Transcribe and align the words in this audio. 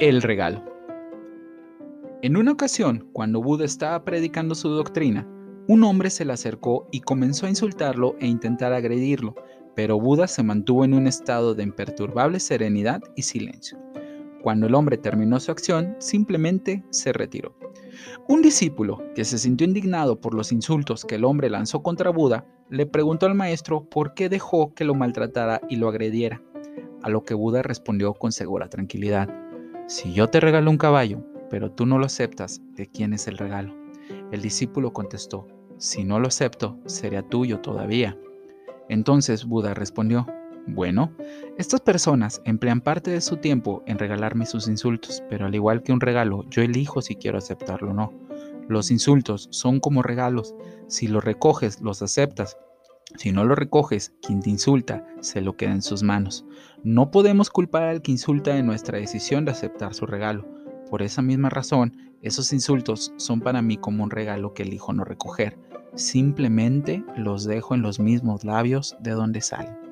El 0.00 0.22
regalo. 0.22 0.64
En 2.22 2.38
una 2.38 2.52
ocasión, 2.52 3.10
cuando 3.12 3.42
Buda 3.42 3.66
estaba 3.66 4.02
predicando 4.02 4.54
su 4.54 4.70
doctrina, 4.70 5.28
un 5.68 5.84
hombre 5.84 6.08
se 6.08 6.24
le 6.24 6.32
acercó 6.32 6.88
y 6.90 7.00
comenzó 7.00 7.44
a 7.44 7.50
insultarlo 7.50 8.16
e 8.18 8.26
intentar 8.26 8.72
agredirlo, 8.72 9.34
pero 9.76 10.00
Buda 10.00 10.26
se 10.26 10.42
mantuvo 10.42 10.86
en 10.86 10.94
un 10.94 11.06
estado 11.06 11.54
de 11.54 11.64
imperturbable 11.64 12.40
serenidad 12.40 13.02
y 13.14 13.24
silencio. 13.24 13.78
Cuando 14.42 14.66
el 14.66 14.74
hombre 14.74 14.96
terminó 14.96 15.38
su 15.38 15.52
acción, 15.52 15.94
simplemente 15.98 16.82
se 16.88 17.12
retiró. 17.12 17.54
Un 18.26 18.40
discípulo, 18.40 19.02
que 19.14 19.26
se 19.26 19.36
sintió 19.36 19.66
indignado 19.66 20.18
por 20.18 20.32
los 20.32 20.50
insultos 20.50 21.04
que 21.04 21.16
el 21.16 21.26
hombre 21.26 21.50
lanzó 21.50 21.82
contra 21.82 22.08
Buda, 22.08 22.46
le 22.70 22.86
preguntó 22.86 23.26
al 23.26 23.34
maestro 23.34 23.84
por 23.84 24.14
qué 24.14 24.30
dejó 24.30 24.72
que 24.72 24.86
lo 24.86 24.94
maltratara 24.94 25.60
y 25.68 25.76
lo 25.76 25.90
agrediera, 25.90 26.42
a 27.02 27.10
lo 27.10 27.22
que 27.22 27.34
Buda 27.34 27.60
respondió 27.60 28.14
con 28.14 28.32
segura 28.32 28.70
tranquilidad. 28.70 29.28
Si 29.90 30.12
yo 30.12 30.28
te 30.28 30.38
regalo 30.38 30.70
un 30.70 30.78
caballo, 30.78 31.18
pero 31.50 31.72
tú 31.72 31.84
no 31.84 31.98
lo 31.98 32.06
aceptas, 32.06 32.62
¿de 32.76 32.86
quién 32.86 33.12
es 33.12 33.26
el 33.26 33.36
regalo? 33.36 33.74
El 34.30 34.40
discípulo 34.40 34.92
contestó, 34.92 35.48
si 35.78 36.04
no 36.04 36.20
lo 36.20 36.28
acepto, 36.28 36.78
sería 36.86 37.22
tuyo 37.22 37.58
todavía. 37.58 38.16
Entonces 38.88 39.44
Buda 39.44 39.74
respondió, 39.74 40.28
bueno, 40.68 41.12
estas 41.58 41.80
personas 41.80 42.40
emplean 42.44 42.82
parte 42.82 43.10
de 43.10 43.20
su 43.20 43.38
tiempo 43.38 43.82
en 43.84 43.98
regalarme 43.98 44.46
sus 44.46 44.68
insultos, 44.68 45.24
pero 45.28 45.46
al 45.46 45.56
igual 45.56 45.82
que 45.82 45.92
un 45.92 46.00
regalo, 46.00 46.48
yo 46.48 46.62
elijo 46.62 47.02
si 47.02 47.16
quiero 47.16 47.38
aceptarlo 47.38 47.90
o 47.90 47.94
no. 47.94 48.12
Los 48.68 48.92
insultos 48.92 49.48
son 49.50 49.80
como 49.80 50.04
regalos. 50.04 50.54
Si 50.86 51.08
los 51.08 51.24
recoges, 51.24 51.80
los 51.80 52.00
aceptas. 52.00 52.56
Si 53.16 53.32
no 53.32 53.44
los 53.44 53.58
recoges, 53.58 54.14
quien 54.22 54.40
te 54.40 54.50
insulta 54.50 55.04
se 55.20 55.40
lo 55.40 55.56
queda 55.56 55.72
en 55.72 55.82
sus 55.82 56.02
manos. 56.02 56.46
No 56.82 57.10
podemos 57.10 57.50
culpar 57.50 57.84
al 57.84 58.02
que 58.02 58.12
insulta 58.12 58.54
de 58.54 58.62
nuestra 58.62 58.98
decisión 58.98 59.44
de 59.44 59.50
aceptar 59.50 59.94
su 59.94 60.06
regalo. 60.06 60.46
Por 60.88 61.02
esa 61.02 61.22
misma 61.22 61.50
razón, 61.50 61.96
esos 62.22 62.52
insultos 62.52 63.12
son 63.16 63.40
para 63.40 63.62
mí 63.62 63.76
como 63.76 64.04
un 64.04 64.10
regalo 64.10 64.54
que 64.54 64.62
elijo 64.62 64.92
no 64.92 65.04
recoger. 65.04 65.58
Simplemente 65.94 67.04
los 67.16 67.44
dejo 67.44 67.74
en 67.74 67.82
los 67.82 67.98
mismos 67.98 68.44
labios 68.44 68.96
de 69.00 69.10
donde 69.12 69.40
salen. 69.40 69.89